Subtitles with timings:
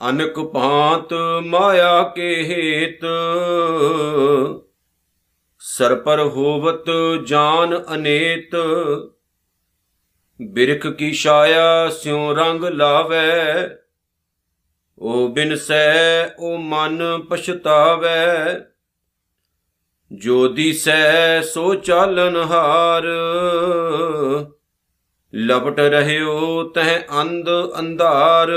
[0.00, 1.12] ਅਨਕ ਭਾਂਤ
[1.44, 3.00] ਮਾਇਆ ਕੇ ਹੇਤ
[5.58, 6.84] ਸਰ ਪਰ ਹੋਵਤ
[7.26, 8.56] ਜਾਨ ਅਨੇਤ।
[10.42, 13.30] ਬਿਰਖ ਕੀ ਛਾਇਆ ਸਿਉ ਰੰਗ ਲਾਵੇ
[14.98, 18.73] ਓ ਬਿਨ ਸੈ ਓ ਮਨ ਪਛਤਾਵੇ।
[20.14, 23.02] ਜੋ ਦਿਸੈ ਸੋ ਚਾਲਨ ਹਾਰ।
[25.34, 28.48] ਲਪਟ ਰਹਿਓ ਤਹ ਅੰਧ ਅੰਧਾਰ।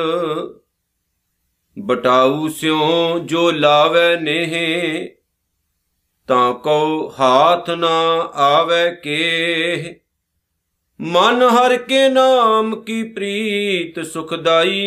[1.79, 5.07] ਬਟਾਊ ਸਿਉ ਜੋ ਲਾਵੇ ਨੇਹ,
[6.27, 9.99] ਤਾਂ ਕਉ ਹਾਥ ਨਾ ਆਵੇ ਕੇ
[11.01, 14.79] ਮਨ ਹਰ ਕੇ ਨਾਮ ਕੀ ਪ੍ਰੀਤ ਸੁਖਦਾਈ।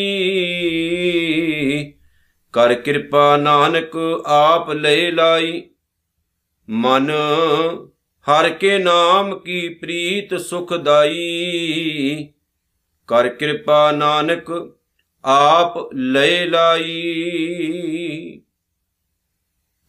[2.52, 5.70] ਕਰ ਕਿਰਪਾ ਨਾਨਕ ਆਪ ਲੈ ਲਾਈ।
[6.70, 7.10] ਮਨ,
[8.27, 12.28] ਹਰ ਕੇ ਨਾਮ ਕੀ ਪ੍ਰੀਤ ਸੁਖਦਾਈ
[13.08, 14.77] ਕਰ ਕਿਰਪਾ ਨਾਨਕ,
[15.25, 16.91] ਆਪ ਲੈ ਲਾਈ।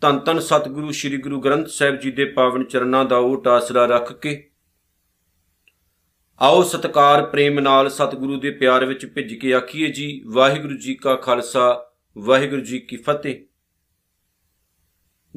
[0.01, 4.13] ਤਨ ਤਨ ਸਤਿਗੁਰੂ, ਸ੍ਰੀ ਗੁਰੂ ਗ੍ਰੰਥ ਸਾਹਿਬ ਜੀ ਦੇ ਪਾਵਨ ਚਰਨਾਂ ਦਾ ਓਟ ਆਸਰਾ ਰੱਖ
[4.13, 4.49] ਕੇ
[6.41, 11.15] ਆਓ ਸਤਕਾਰ, ਪ੍ਰੇਮ ਨਾਲ ਸਤਿਗੁਰੂ ਦੇ ਪਿਆਰ ਵਿੱਚ ਭਿੱਜ ਕੇ ਆਖੀਏ ਜੀ, ਵਾਹਿਗੁਰੂ ਜੀ ਕਾ
[11.15, 13.50] ਖਾਲਸਾ, ਵਾਹਿਗੁਰੂ ਜੀ ਕੀ ਫਤਿਹ।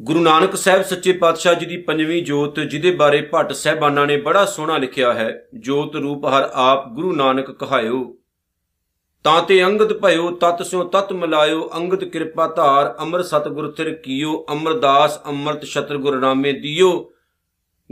[0.01, 4.45] ਗੁਰੂ ਨਾਨਕ ਸਾਹਿਬ ਸੱਚੇ ਪਾਤਸ਼ਾਹ ਜੀ ਦੀ ਪੰਜਵੀਂ ਜੋਤ, ਜਿਹਦੇ ਬਾਰੇ ਭੱਟ ਸਹਿਬਾਨਾਂ ਨੇ ਬੜਾ
[4.45, 8.17] ਸੋਹਣਾ ਲਿਖਿਆ ਹੈ, ਜੋਤ ਰੂਪ ਹਰ ਆਪ ਗੁਰੂ ਨਾਨਕ ਕਹਾਇਓ।
[9.25, 14.47] ਤਾਂ ਤੇ ਅੰਗਦ ਭਇਓ, ਤਤ ਸਿਓ ਤਤ ਮਿਲਾਇਓ, ਅੰਗਦ ਕਿਰਪਾ ਧਾਰ, ਅਮਰ ਸਤਿਗੁਰ ਥਿਰ ਕੀਓ,
[14.53, 17.13] ਅਮਰਦਾਸ ਅੰਮ੍ਰਿਤ ਛਤਰ ਗੁਰ ਨਾਮੇ ਦਿਓ।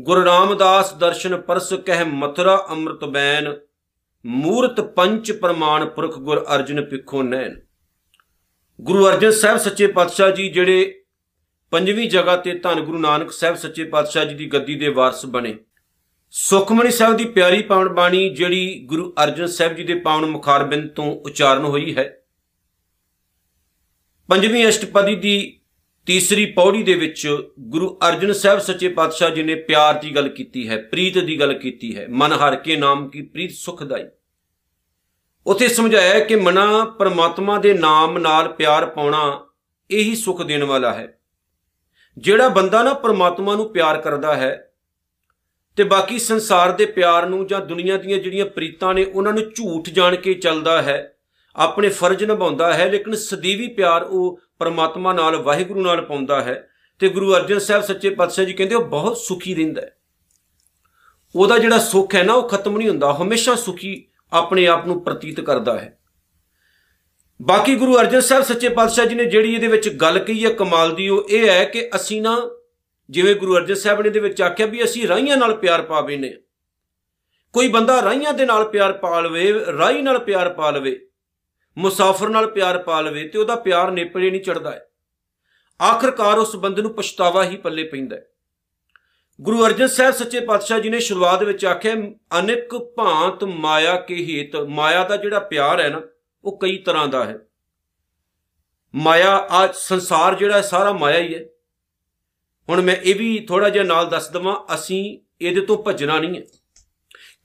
[0.00, 3.56] ਗੁਰੂ ਰਾਮਦਾਸ ਦਰਸ਼ਨ ਪਰਸ ਕਹਿ ਮਥੁਰਾ ਅੰਮ੍ਰਿਤ ਬੈਨ,
[4.26, 7.54] ਮੂਰਤ ਪੰਚ ਪ੍ਰਮਾਣ ਪੁਰਖ ਗੁਰ ਅਰਜਨ ਪਿਖੋ ਨੈਣ।
[8.80, 11.01] ਗੁਰੂ ਅਰਜਨ ਸਾਹਿਬ ਸੱਚੇ ਪਾਤਸ਼ਾਹ ਜੀ ਜਿਹੜੇ
[11.72, 15.54] ਪੰਜਵੀਂ ਜਗ੍ਹਾ ਤੇ ਧੰਨ ਗੁਰੂ ਨਾਨਕ ਸਾਹਿਬ ਸੱਚੇ ਪਾਤਸ਼ਾਹ ਜੀ ਦੀ ਗੱਦੀ ਦੇ ਵਾਰਸ ਬਣੇ।
[16.30, 21.04] ਸੁਖਮਨੀ ਸਾਹਿਬ ਦੀ ਪਿਆਰੀ ਪਾਵਨ ਬਾਣੀ ਜਿਹੜੀ ਗੁਰੂ ਅਰਜਨ ਸਾਹਿਬ ਜੀ ਦੇ ਪਾਵਨ ਮੁਖਾਰਬਿੰਦ ਤੋਂ
[21.20, 22.04] ਉਚਾਰਨ ਹੋਈ ਹੈ।
[24.28, 25.60] ਪੰਜਵੀਂ ਅਸ਼ਟਪਦੀ ਦੀ
[26.06, 30.68] ਤੀਸਰੀ ਪੌੜੀ ਦੇ ਵਿੱਚ ਗੁਰੂ ਅਰਜਨ ਸਾਹਿਬ ਸੱਚੇ ਪਾਤਸ਼ਾਹ ਜੀ ਨੇ ਪਿਆਰ ਦੀ ਗੱਲ ਕੀਤੀ
[30.68, 34.04] ਹੈ, ਪ੍ਰੀਤ ਦੀ ਗੱਲ ਕੀਤੀ ਹੈ, ਮਨ ਹਰ ਕੇ ਨਾਮ ਕੀ ਪ੍ਰੀਤ ਸੁਖਦਾਈ।
[35.46, 39.46] ਉਥੇ ਸਮਝਾਇਆ ਕਿ ਮਨਾ ਪਰਮਾਤਮਾ ਦੇ ਨਾਮ ਨਾਲ ਪਿਆਰ ਪਾਉਣਾ
[39.90, 41.18] ਇਹੀ ਸੁਖ ਦੇਣ ਵਾਲਾ ਹੈ।
[42.18, 44.68] ਜਿਹੜਾ ਬੰਦਾ ਨਾ ਪਰਮਾਤਮਾ ਨੂੰ ਪਿਆਰ ਕਰਦਾ ਹੈ
[45.76, 49.90] ਤੇ ਬਾਕੀ ਸੰਸਾਰ ਦੇ ਪਿਆਰ ਨੂੰ ਜਾਂ ਦੁਨੀਆ ਦੀਆਂ ਜਿਹੜੀਆਂ ਪ੍ਰੀਤਾਂ ਨੇ ਉਹਨਾਂ ਨੂੰ ਝੂਠ
[49.90, 51.16] ਜਾਣ ਕੇ ਚੱਲਦਾ ਹੈ,
[51.56, 56.68] ਆਪਣੇ ਫਰਜ਼ ਨਿਭਾਉਂਦਾ ਹੈ, ਲੇਕਿਨ ਸਦੀਵੀ ਪਿਆਰ ਉਹ ਪਰਮਾਤਮਾ ਨਾਲ, ਵਾਹਿਗੁਰੂ ਨਾਲ ਪਾਉਂਦਾ ਹੈ
[56.98, 59.96] ਤੇ ਗੁਰੂ ਅਰਜਨ ਸਾਹਿਬ ਸੱਚੇ ਪਾਤਸ਼ਾਹ ਜੀ ਕਹਿੰਦੇ ਉਹ ਬਹੁਤ ਸੁਖੀ ਰਹਿੰਦਾ ਹੈ।
[61.36, 65.40] ਉਹਦਾ ਜਿਹੜਾ ਸੁੱਖ ਹੈ ਨਾ, ਉਹ ਖਤਮ ਨਹੀਂ ਹੁੰਦਾ ਹਮੇਸ਼ਾ ਸੁਖੀ ਆਪਣੇ ਆਪ ਨੂੰ ਪ੍ਰਤੀਤ
[65.40, 65.98] ਕਰਦਾ ਹੈ।
[67.42, 70.94] ਬਾਕੀ ਗੁਰੂ ਅਰਜਨ ਸਾਹਿਬ ਸੱਚੇ ਪਾਤਸ਼ਾਹ ਜੀ ਨੇ ਜਿਹੜੀ ਇਹਦੇ ਵਿੱਚ ਗੱਲ ਕਹੀ ਹੈ, ਕਮਾਲ
[70.94, 72.50] ਦੀ, ਉਹ ਇਹ ਹੈ ਕਿ ਅਸੀਂ ਨਾ
[73.10, 76.36] ਜਿਵੇਂ ਗੁਰੂ ਅਰਜਨ ਸਾਹਿਬ ਨੇ ਦੇ ਵਿੱਚ ਆਖਿਆ ਵੀ ਅਸੀਂ ਰਾਈਆਂ ਨਾਲ ਪਿਆਰ ਪਾ ਬੈਨੇ
[77.52, 81.06] ਕੋਈ ਬੰਦਾ ਰਾਈਆਂ ਦੇ ਨਾਲ ਪਿਆਰ ਪਾ ਲਵੇ ਰਾਈ ਨਾਲ ਪਿਆਰ ਪਾ ਲਵੇ,
[81.78, 84.88] ਮੁਸਾਫਰ ਨਾਲ ਪਿਆਰ ਪਾ ਲਵੇ ਤੇ ਉਹਦਾ ਪਿਆਰ ਨੇਪਰੇ ਨਹੀਂ ਚੜਦਾ ਹੈ।
[85.82, 88.26] ਆਖਰਕਾਰ ਉਸ ਬੰਦੇ ਨੂੰ ਪਛਤਾਵਾ ਹੀ ਪੱਲੇ ਪੈਂਦਾ ਹੈ।
[89.40, 91.92] ਗੁਰੂ ਅਰਜਨ ਸਾਹਿਬ ਸੱਚੇ ਪਾਤਸ਼ਾਹ ਜੀ ਨੇ ਸ਼ੁਰੂਆਤ ਵਿੱਚ ਆਖਿਆ,
[92.38, 96.02] ਅਨੇਕ ਭਾਂਤ ਮਾਇਆ ਕੇ ਹੀਤ, ਮਾਇਆ ਦਾ ਜਿਹੜਾ ਪਿਆਰ ਹੈ ਨਾ
[96.44, 97.38] ਉਹ ਕਈ ਤਰ੍ਹਾਂ ਦਾ ਹੈ।
[98.94, 101.44] ਮਾਇਆ, ਆ ਸੰਸਾਰ ਜਿਹੜਾ ਸਾਰਾ ਮਾਇਆ ਹੀ ਹੈ।
[102.68, 106.46] ਹੁਣ ਮੈਂ ਇਹ ਵੀ ਥੋੜਾ ਜਿਹਾ ਨਾਲ ਦੱਸ ਦਵਾਂ, ਅਸੀਂ ਇਹਦੇ ਤੋਂ ਭੱਜਣਾ ਨਹੀਂ ਹੈ।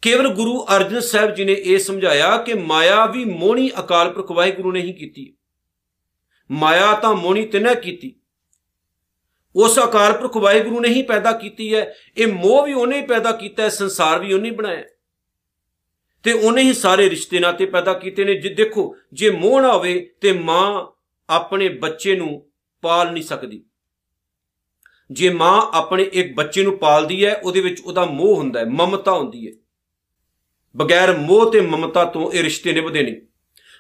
[0.02, 4.72] ਕੇਵਲ ਗੁਰੂ ਅਰਜਨ ਸਾਹਿਬ ਜੀ ਨੇ ਇਹ ਸਮਝਾਇਆ ਕਿ ਮਾਇਆ ਵੀ ਮੋਹਣੀ ਅਕਾਲ ਪੁਰਖ ਵਾਹਿਗੁਰੂ
[4.72, 5.34] ਨੇ ਹੀ ਕੀਤੀ
[6.52, 8.20] ਮਾਇਆ ਤਾਂ ਮੋਹਣੀ ਤਿਨੇ ਕੀਤੀ।
[9.56, 13.32] ਉਸ ਅਕਾਲ ਪੁਰਖ ਵਾਹਿਗੁਰੂ ਨੇ ਹੀ ਪੈਦਾ ਕੀਤੀ ਹੈ। ਇਹ ਮੋਹ ਵੀ ਉਹਨੇ ਹੀ ਪੈਦਾ
[13.32, 14.84] ਕੀਤਾ ਹੈ, ਸੰਸਾਰ ਵੀ ਉਹਨੇ ਹੀ ਬਣਾਇਆ
[16.24, 20.14] ਤੇ ਉਹਨੇ ਹੀ ਸਾਰੇ ਰਿਸ਼ਤੇ ਨਾਤੇ ਪੈਦਾ ਕੀਤੇ ਨੇ। ਜੇ ਦੇਖੋ, ਜੇ ਮੋਹ ਨਾ ਹੋਵੇ
[20.22, 20.88] ਤੇ ਮਾਂ
[21.30, 22.50] ਆਪਣੇ ਬੱਚੇ ਨੂੰ
[22.82, 23.64] ਪਾਲ ਨਹੀਂ ਸਕਦੀ।
[25.12, 29.12] ਜੇ ਮਾਂ ਆਪਣੇ ਇੱਕ ਬੱਚੇ ਨੂੰ ਪਾਲਦੀ ਹੈ, ਉਹਦੇ ਵਿੱਚ ਉਹਦਾ ਮੋਹ ਹੁੰਦਾ ਹੈ, ਮਮਤਾ
[29.12, 29.54] ਹੁੰਦੀ ਹੈ।
[30.78, 33.27] ਬਗੈਰ ਮੋਹ ਤੇ ਮਮਤਾ ਤੋਂ ਇਹ ਰਿਸ਼ਤੇ ਨਿਭਦੇ ਨਹੀਂ।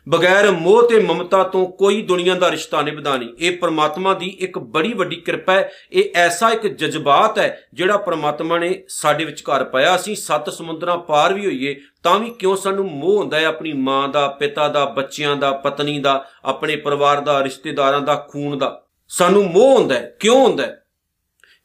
[0.07, 4.59] ਬਗੈਰ ਮੋਹ ਤੇ ਮਮਤਾ ਤੋਂ ਕੋਈ ਦੁਨੀਆ ਦਾ ਰਿਸ਼ਤਾ ਨਿਭਦਾ ਨਹੀਂ। ਇਹ ਪ੍ਰਮਾਤਮਾ ਦੀ ਇੱਕ
[4.59, 9.63] ਬੜੀ ਵੱਡੀ ਕਿਰਪਾ ਹੈ। ਇਹ ਐਸਾ ਇੱਕ ਜਜ਼ਬਾਤ ਹੈ ਜਿਹੜਾ ਪ੍ਰਮਾਤਮਾ ਨੇ ਸਾਡੇ ਵਿੱਚ ਘਰ
[9.63, 13.73] ਪਾਇਆ ਅਸੀਂ ਸੱਤ ਸਮੁੰਦਰਾਂ ਪਾਰ ਵੀ ਹੋਈਏ, ਤਾਂ ਵੀ ਕਿਉਂ ਸਾਨੂੰ ਮੋਹ ਹੁੰਦਾ ਹੈ ਆਪਣੀ
[13.73, 18.83] ਮਾਂ ਦਾ, ਪਿਤਾ ਦਾ, ਬੱਚਿਆਂ ਦਾ, ਪਤਨੀ ਦਾ, ਆਪਣੇ ਪਰਿਵਾਰ ਦਾ, ਰਿਸ਼ਤੇਦਾਰਾਂ ਦਾ, ਖੂਨ ਦਾ।
[19.07, 20.83] ਸਾਨੂੰ ਮੋਹ ਹੁੰਦਾ ਹੈ। ਕਿਉਂ ਹੁੰਦਾ ਹੈ?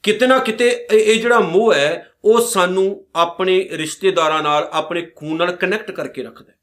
[0.02, 5.52] ਕਿਤੇ ਨਾ ਕਿਤੇ ਇਹ ਜਿਹੜਾ ਮੋਹ ਹੈ, ਉਹ ਸਾਨੂੰ ਆਪਣੇ ਰਿਸ਼ਤੇਦਾਰਾਂ ਨਾਲ, ਆਪਣੇ ਖੂਨ ਨਾਲ
[5.52, 6.61] ਕਨੈਕਟ ਕਰਕੇ ਰੱਖਦਾ ਹੈ।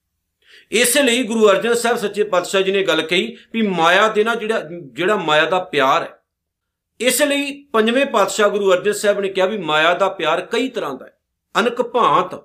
[0.71, 4.35] ਇਸੇ ਲਈ ਗੁਰੂ ਅਰਜਨ ਸਾਹਿਬ ਸੱਚੇ ਪਾਤਸ਼ਾਹ ਜੀ ਨੇ ਗੱਲ ਕਹੀ ਵੀ ਮਾਇਆ ਦੇ ਨਾਲ
[4.35, 4.61] ਜਿਹੜਾ
[4.93, 6.09] ਜਿਹੜਾ ਮਾਇਆ ਦਾ ਪਿਆਰ ਹੈ,
[6.99, 10.93] ਇਸ ਲਈ ਪੰਜਵੇਂ ਪਾਤਸ਼ਾਹ ਗੁਰੂ ਅਰਜਨ ਸਾਹਿਬ ਨੇ ਕਿਹਾ ਵੀ ਮਾਇਆ ਦਾ ਪਿਆਰ ਕਈ ਤਰ੍ਹਾਂ
[10.93, 11.17] ਦਾ ਹੈ,
[11.55, 12.35] ਅਨਕ ਭਾਂਤ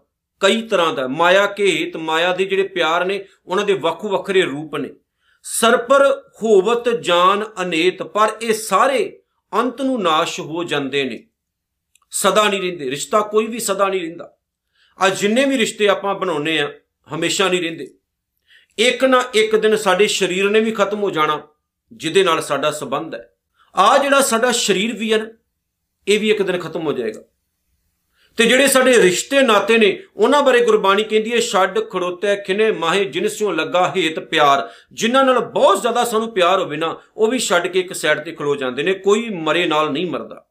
[0.40, 4.42] ਕਈ ਤਰ੍ਹਾਂ ਦਾ ਮਾਇਆ ਕੇ ਹਿਤ ਮਾਇਆ ਦੇ ਜਿਹੜੇ ਪਿਆਰ ਨੇ, ਉਹਨਾਂ ਦੇ ਵੱਖੋ ਵੱਖਰੇ
[4.42, 4.90] ਰੂਪ ਨੇ।
[5.44, 6.04] ਸਰਪਰ
[6.42, 9.20] ਹੋਵਤ ਜਾਨ ਅਨੇਤ, ਪਰ ਇਹ ਸਾਰੇ
[9.52, 11.22] ਅੰਤ ਨੂੰ ਨਾਸ਼ ਹੋ ਜਾਂਦੇ ਨੇ।
[12.12, 14.36] ਸਦਾ ਨਹੀਂ ਰਹਿੰਦੇ, ਰਿਸ਼ਤਾ ਕੋਈ ਵੀ ਸਦਾ ਨਹੀਂ ਰਹਿੰਦਾ।
[14.98, 16.70] ਆ ਜਿੰਨੇ ਵੀ ਰਿਸ਼ਤੇ ਆਪਾਂ ਬਣਾਉਨੇ ਆ
[17.08, 17.86] ਹਮੇਸ਼ਾ ਨਹੀਂ ਰਹਿੰਦੇ।
[18.78, 21.42] ਇੱਕ ਨਾ ਇੱਕ ਦਿਨ ਸਾਡੇ ਸਰੀਰ ਨੇ ਵੀ ਖਤਮ ਹੋ ਜਾਣਾ,
[21.92, 23.30] ਜਿਹਦੇ ਨਾਲ ਸਾਡਾ ਸਬੰਧ ਹੈ।
[23.74, 25.26] ਆ ਜਿਹੜਾ ਸਾਡਾ ਸਰੀਰ ਵੀ ਹੈ ਨਾ,
[26.08, 27.22] ਇਹ ਵੀ ਇੱਕ ਦਿਨ ਖਤਮ ਹੋ ਜਾਏਗਾ।
[28.36, 33.04] ਤੇ ਜਿਹੜੇ ਸਾਡੇ ਰਿਸ਼ਤੇ ਨਾਤੇ ਨੇ, ਉਹਨਾਂ ਬਾਰੇ ਗੁਰਬਾਣੀ ਕਹਿੰਦੀ ਹੈ, ਛੱਡ ਖੜੋਤੇ ਖਿਨੇ ਮਾਹੇ
[33.04, 37.66] ਜਿਨਸਿਓ ਲੱਗਾ ਹੇਤ ਪਿਆਰ। ਜਿਨ੍ਹਾਂ ਨਾਲ ਬਹੁਤ ਜ਼ਿਆਦਾ ਸਾਨੂੰ ਪਿਆਰ ਹੋਵੇ ਨਾ, ਉਹ ਵੀ ਛੱਡ
[37.66, 40.46] ਕੇ ਇੱਕ ਸਾਈਡ ਤੇ ਖੜੋ ਜਾਂਦੇ ਨੇ, ਕੋਈ ਮਰੇ ਨਾਲ ਨਹੀਂ ਮਰਦਾ।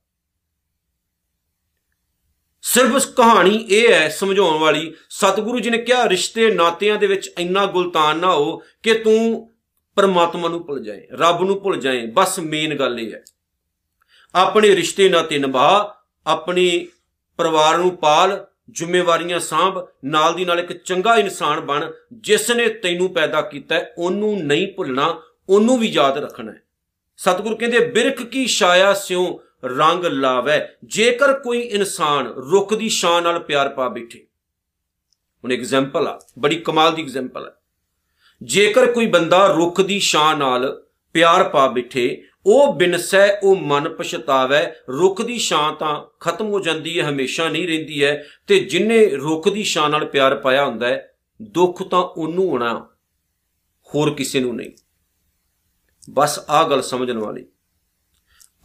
[2.64, 7.32] ਸਿਰਫ ਉਸ ਕਹਾਣੀ ਇਹ ਹੈ ਸਮਝਾਉਣ ਵਾਲੀ। ਸਤਿਗੁਰੂ ਜੀ ਨੇ ਕਿਹਾ, ਰਿਸ਼ਤੇ ਨਾਤਿਆਂ ਦੇ ਵਿੱਚ
[7.40, 9.52] ਇੰਨਾ ਗੁਲਤਾਨ ਨਾ ਹੋ ਕਿ ਤੂੰ
[9.96, 13.24] ਪਰਮਾਤਮਾ ਨੂੰ ਭੁੱਲ ਜਾਏ, ਰੱਬ ਨੂੰ ਭੁੱਲ ਜਾਏ। ਬਸ ਮੇਨ ਗੱਲ ਇਹ ਹੈ।
[14.36, 16.88] ਆਪਣੇ ਰਿਸ਼ਤੇ ਨਾਤੇ ਨਿਭਾ, ਆਪਣੀ
[17.38, 23.14] ਪਰਿਵਾਰ ਨੂੰ ਪਾਲ, ਜ਼ਿੰਮੇਵਾਰੀਆਂ ਸਾਂਭ, ਨਾਲ ਦੀ ਨਾਲ ਇੱਕ ਚੰਗਾ ਇਨਸਾਨ ਬਣ। ਜਿਸ ਨੇ ਤੈਨੂੰ
[23.14, 26.62] ਪੈਦਾ ਕੀਤਾ, ਉਹਨੂੰ ਨਹੀਂ ਭੁੱਲਣਾ, ਉਹਨੂੰ ਵੀ ਯਾਦ ਰੱਖਣਾ ਹੈ।
[27.18, 33.40] ਸਤਿਗੁਰੂ ਕਹਿੰਦੇ, ਬਿਰਖ ਕੀ ਛਾਇਆ ਸਿਉ ਰੰਗ ਲਾਵੇ। ਜੇਕਰ ਕੋਈ ਇਨਸਾਨ ਰੁੱਖ ਦੀ ਛਾਂ ਨਾਲ
[33.40, 34.28] ਪਿਆਰ ਪਾ ਬੈਠੇ।
[35.44, 37.56] ਹੁਣ ਐਗਜ਼ਾਮਪਲ ਆ, ਬੜੀ ਕਮਾਲ ਦੀ ਐਗਜ਼ਾਮਪਲ ਹੈ
[38.44, 40.84] ਜੇਕਰ ਕੋਈ ਬੰਦਾ ਰੁੱਖ ਦੀ ਛਾਂ ਨਾਲ
[41.14, 47.00] ਪਿਆਰ ਪਾ ਬੈਠੇ, ਉਹ ਬਿਨਸੈ ਉਹ ਮਨ ਪਛਤਾਵੇ। ਰੁੱਖ ਦੀ ਛਾਂ ਤਾਂ ਖਤਮ ਹੋ ਜਾਂਦੀ
[47.00, 51.16] ਹੈ, ਹਮੇਸ਼ਾ ਨਹੀਂ ਰਹਿੰਦੀ ਹੈ। ਤੇ ਜਿਨੇ ਰੁੱਖ ਦੀ ਛਾਂ ਨਾਲ ਪਿਆਰ ਪਾਇਆ ਹੁੰਦਾ ਹੈ,
[51.42, 52.90] ਦੁੱਖ ਤਾਂ ਉਹਨੂੰ ਹੋਣਾ,
[53.96, 54.72] ਹੋਰ ਕਿਸੇ ਨੂੰ ਨਹੀਂ।
[56.10, 57.46] ਬਸ ਆਹ ਗੱਲ ਸਮਝਣ ਵਾਲੀ।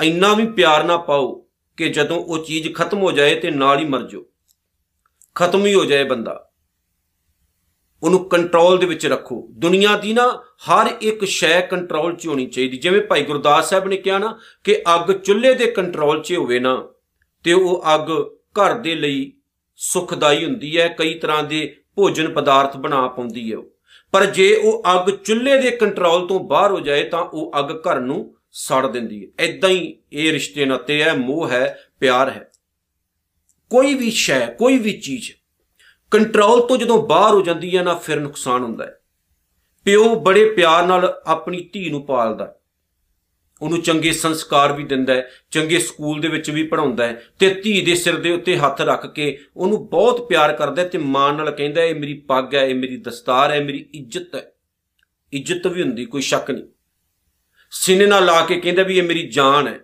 [0.02, 1.46] ਇੰਨਾ ਵੀ ਪਿਆਰ ਨਾ ਪਾਓ
[1.76, 4.24] ਕਿ ਜਦੋਂ ਉਹ ਚੀਜ਼ ਖਤਮ ਹੋ ਜਾਏ ਤੇ ਨਾਲ ਹੀ ਮਰ ਜਾਓ।
[5.34, 6.50] ਖਤਮ ਹੀ ਹੋ ਜਾਏ ਬੰਦਾ।
[8.02, 12.76] ਉਹਨੂੰ ਕੰਟਰੋਲ ਦੇ ਵਿੱਚ ਰੱਖੋ। ਦੁਨੀਆ ਦੀ ਨਾ ਹਰ ਇੱਕ ਸ਼ੈ ਕੰਟਰੋਲ 'ਚ ਹੋਣੀ ਚਾਹੀਦੀ।
[12.76, 16.88] ਜਿਵੇਂ ਭਾਈ ਗੁਰਦਾਸ ਸਾਹਿਬ ਨੇ ਕਿਹਾ ਨਾ ਕਿ ਅੱਗ ਚੁੱਲ੍ਹੇ ਦੇ ਕੰਟਰੋਲ 'ਚ ਹੋਵੇ ਨਾ,
[17.44, 19.32] ਤੇ ਉਹ ਅੱਗ ਘਰ ਦੇ ਲਈ
[19.76, 23.58] ਸੁਖਦਾਈ ਹੁੰਦੀ ਹੈ, ਕਈ ਤਰ੍ਹਾਂ ਦੇ ਭੋਜਨ ਪਦਾਰਥ ਬਣਾ ਪਾਉਂਦੀ ਹੈ
[24.12, 28.00] ਪਰ ਜੇ ਉਹ ਅੱਗ ਚੁੱਲ੍ਹੇ ਦੇ ਕੰਟਰੋਲ ਤੋਂ ਬਾਹਰ ਹੋ ਜਾਏ ਤਾਂ ਉਹ ਅੱਗ ਘਰ
[28.00, 32.50] ਨੂੰ ਸੜ ਦਿੰਦੀ ਹੈ। ਐਦਾਂ ਹੀ ਇਹ ਰਿਸ਼ਤੇ ਨਾਤੇ ਹੈ, ਮੋਹ ਹੈ, ਪਿਆਰ ਹੈ।
[33.70, 35.30] ਕੋਈ ਵੀ ਸ਼ੈ, ਕੋਈ ਵੀ ਚੀਜ਼
[36.10, 39.00] ਕੰਟਰੋਲ ਤੋਂ ਜਦੋਂ ਬਾਹਰ ਹੋ ਜਾਂਦੀ ਹੈ ਨਾ, ਫਿਰ ਨੁਕਸਾਨ ਹੁੰਦਾ ਹੈ।
[39.84, 42.54] ਪਿਓ ਬੜੇ ਪਿਆਰ ਨਾਲ ਆਪਣੀ ਧੀ ਨੂੰ ਪਾਲਦਾ
[43.62, 47.80] ਉਹਨੂੰ ਚੰਗੇ ਸੰਸਕਾਰ ਵੀ ਦਿੰਦਾ ਹੈ, ਚੰਗੇ ਸਕੂਲ ਦੇ ਵਿੱਚ ਵੀ ਪੜਾਉਂਦਾ ਹੈ ਤੇ ਧੀ
[47.80, 51.82] ਦੇ ਸਿਰ ਦੇ ਉੱਤੇ ਹੱਥ ਰੱਖ ਕੇ ਉਹਨੂੰ ਬਹੁਤ ਪਿਆਰ ਕਰਦਾ ਤੇ ਮਾਣ ਨਾਲ ਕਹਿੰਦਾ
[51.82, 54.52] ਇਹ ਮੇਰੀ ਪੱਗ ਹੈ, ਇਹ ਮੇਰੀ ਦਸਤਾਰ ਹੈ ਮੇਰੀ ਇੱਜ਼ਤ ਹੈ।
[55.32, 56.64] ਇੱਜ਼ਤ ਵੀ ਹੁੰਦੀ, ਕੋਈ ਸ਼ੱਕ ਨਹੀਂ।
[57.70, 59.80] ਸੀਨੇ ਨਾਲ ਲਾ ਕੇ ਕਹਿੰਦਾ ਵੀ ਇਹ ਮੇਰੀ ਜਾਨ ਹੈ।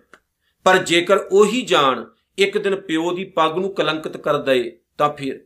[0.63, 2.05] ਪਰ ਜੇਕਰ ਉਹੀ ਜਾਨ
[2.37, 5.45] ਇੱਕ ਦਿਨ ਪਿਓ ਦੀ ਪੱਗ ਨੂੰ ਕਲੰਕਿਤ ਕਰ ਦਏ, ਤਾਂ ਫਿਰ?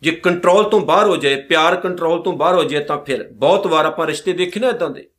[0.00, 3.28] ਜੇ ਕੰਟਰੋਲ ਤੋਂ ਬਾਹਰ ਹੋ ਜਾਏ, ਪਿਆਰ ਕੰਟਰੋਲ ਤੋਂ ਬਾਹਰ ਹੋ ਜਾਏ, ਤਾਂ ਫਿਰ?
[3.28, 5.10] ਬਹੁਤ ਵਾਰ ਆਪਾਂ ਰਿਸ਼ਤੇ ਦੇਖੇ ਨਾ ਇਦਾਂ ਦੇ।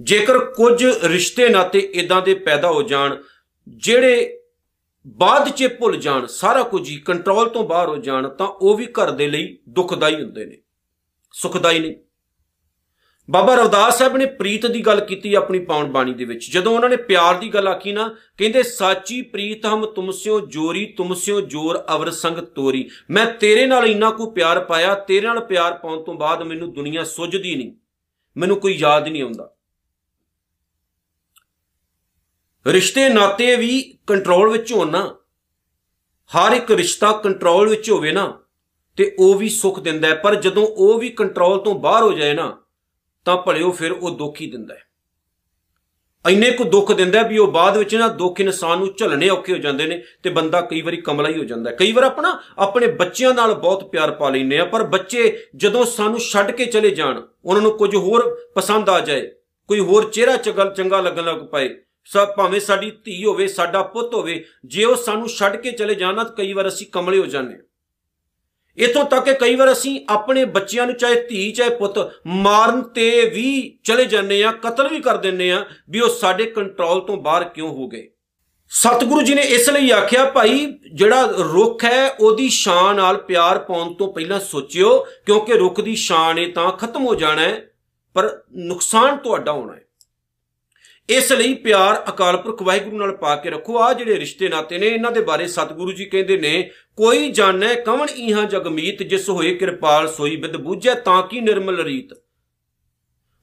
[0.00, 3.16] ਜੇਕਰ ਕੁਝ ਰਿਸ਼ਤੇ ਨਾਤੇ ਇਦਾਂ ਦੇ ਪੈਦਾ ਹੋ ਜਾਣ,
[3.68, 4.40] ਜਿਹੜੇ
[5.06, 8.86] ਬਾਅਦ 'ਚ ਭੁੱਲ ਜਾਣ, ਸਾਰਾ ਕੁਝ ਹੀ ਕੰਟਰੋਲ ਤੋਂ ਬਾਹਰ ਹੋ ਜਾਣ, ਤਾਂ ਉਹ ਵੀ
[8.86, 10.58] ਘਰ ਦੇ ਲਈ ਦੁਖਦਾਈ ਹੁੰਦੇ ਨੇ।
[11.32, 11.96] ਸੁਖਦਾਈ ਨਹੀਂ।
[13.30, 16.88] ਬਾਬਾ ਰਵਦਾਸ ਸਾਹਿਬ ਨੇ ਪ੍ਰੀਤ ਦੀ ਗੱਲ ਕੀਤੀ ਆਪਣੀ ਪਾਉਣ ਬਾਣੀ ਦੇ ਵਿੱਚ। ਜਦੋਂ ਉਹਨਾਂ
[16.88, 22.10] ਨੇ ਪਿਆਰ ਦੀ ਗੱਲ ਆਖੀ ਨਾ, ਕਹਿੰਦੇ, ਸਾਚੀ ਪ੍ਰੀਤ ਹਮ ਤੁਮਸਿਓ ਜੋਰੀ ਤੁਮਸਿਓ ਜੋਰ ਅਵਰ
[22.10, 26.42] ਸੰਗ ਤੋਰੀ। ਮੈਂ ਤੇਰੇ ਨਾਲ ਇੰਨਾ ਕੋ ਪਿਆਰ ਪਾਇਆ, ਤੇਰੇ ਨਾਲ ਪਿਆਰ ਪਾਉਣ ਤੋਂ ਬਾਅਦ
[26.42, 27.72] ਮੈਨੂੰ ਦੁਨੀਆ ਸੁੱਝਦੀ ਨਹੀਂ।
[28.36, 29.54] ਮੈਨੂੰ ਕੋਈ ਯਾਦ ਨਹੀਂ ਆਉਂਦਾ।
[32.66, 35.16] ਰਿਸ਼ਤੇ ਨਾਤੇ ਵੀ ਕੰਟਰੋਲ ਵਿੱਚ ਹੋਣ ਨਾ,
[36.32, 38.42] ਹਰ ਇੱਕ ਰਿਸ਼ਤਾ ਕੰਟਰੋਲ ਵਿੱਚ ਹੋਵੇ ਨਾ,
[38.96, 42.32] ਤੇ ਉਹ ਵੀ ਸੁੱਖ ਦਿੰਦਾ ਹੈ। ਪਰ ਜਦੋਂ ਉਹ ਵੀ ਕੰਟਰੋਲ ਤੋਂ ਬਾਹਰ ਹੋ ਜਾਏ
[42.32, 42.59] ਨਾ
[43.24, 44.88] ਤਾਂ ਭਲਿਓ ਫਿਰ ਉਹ ਦੁੱਖ ਹੀ ਦਿੰਦਾ ਹੈ।
[46.24, 49.58] ਇੰਨੇ ਕੋ ਦੁੱਖ ਦਿੰਦਾ ਵੀ ਉਹ ਬਾਅਦ ਵਿੱਚ ਨਾ ਦੁੱਖ ਇਨਸਾਨ ਨੂੰ ਝੱਲਣੇ ਔਖੇ ਹੋ
[49.58, 53.32] ਜਾਂਦੇ ਨੇ ਤੇ ਬੰਦਾ ਕਈ ਵਾਰੀ ਕਮਲਾ ਹੀ ਹੋ। ਜਾਂਦਾ ਕਈ ਵਾਰ ਆਪਣਾ, ਆਪਣੇ ਬੱਚਿਆਂ
[53.34, 57.62] ਨਾਲ ਬਹੁਤ ਪਿਆਰ ਪਾ ਲੈਂਦੇ ਆ ਪਰ ਬੱਚੇ ਜਦੋਂ ਸਾਨੂੰ ਛੱਡ ਕੇ ਚਲੇ ਜਾਣ, ਉਹਨਾਂ
[57.62, 59.30] ਨੂੰ ਕੁਝ ਹੋਰ ਪਸੰਦ ਆ ਜਾਏ,
[59.68, 64.14] ਕੋਈ ਹੋਰ ਚਿਹਰਾ ਚਗਲ ਚੰਗਾ ਲੱਗਣ ਲੱਗ ਪਏ, ਸਭ ਭਾਵੇਂ ਸਾਡੀ ਧੀ ਹੋਵੇ, ਸਾਡਾ ਪੁੱਤ
[64.14, 67.56] ਹੋਵੇ, ਜੇ ਉਹ ਸਾਨੂੰ ਛੱਡ ਕੇ ਚਲੇ ਜਾਣਾ ਤਾਂ ਕਈ ਵਾਰ ਅਸੀਂ ਕਮਲੇ ਹੋ ਜਾਂਦੇ
[68.78, 73.30] ਇਥੋਂ ਤੱਕ ਕਿ ਕਈ ਵਾਰ ਅਸੀਂ ਆਪਣੇ ਬੱਚਿਆਂ ਨੂੰ, ਚਾਹੇ ਧੀ, ਚਾਹੇ ਪੁੱਤ, ਮਾਰਨ ਤੇ
[73.34, 77.44] ਵੀ ਚਲੇ ਜਾਂਦੇ ਆ ਕਤਲ ਵੀ ਕਰ ਦਿੰਨੇ ਆ ਵੀ ਉਹ ਸਾਡੇ ਕੰਟਰੋਲ ਤੋਂ ਬਾਹਰ
[77.44, 78.08] ਕਿਉਂ ਹੋ ਗਏ।
[78.72, 83.94] ਸਤਿਗੁਰੂ ਜੀ ਨੇ ਇਸ ਲਈ ਆਖਿਆ, ਭਾਈ, ਜਿਹੜਾ ਰੁੱਖ ਹੈ, ਉਹਦੀ ਸ਼ਾਨ ਨਾਲ ਪਿਆਰ ਪਾਉਣ
[83.94, 87.70] ਤੋਂ ਪਹਿਲਾਂ ਸੋਚਿਓ, ਕਿਉਂਕਿ ਰੁੱਖ ਦੀ ਸ਼ਾਨ ਇਹ ਤਾਂ ਖਤਮ ਹੋ ਜਾਣਾ ਹੈ,
[88.14, 89.84] ਪਰ ਨੁਕਸਾਨ ਤੁਹਾਡਾ ਹੋਣਾ ਹੈ।
[91.08, 94.86] ਇਸ ਲਈ ਪਿਆਰ ਅਕਾਲ ਪੁਰਖ ਵਾਹਿਗੁਰੂ ਨਾਲ ਪਾ ਕੇ ਰੱਖੋ। ਆ ਜਿਹੜੇ ਰਿਸ਼ਤੇ ਨਾਤੇ ਨੇ,
[94.86, 100.08] ਇਹਨਾਂ ਦੇ ਬਾਰੇ ਸਤਿਗੁਰੂ ਜੀ ਕਹਿੰਦੇ ਨੇ, ਕੋਈ ਜਾਣੈ ਕਵਣ ਇਹਾਂ ਜਗਮੀਤ ਜਿਸ ਹੋਏ ਕਿਰਪਾਲ
[100.08, 102.12] ਸੋਈ ਬਿਦ ਬੂਝੈ, ਤਾਂ ਕੀ ਨਿਰਮਲ ਰੀਤ।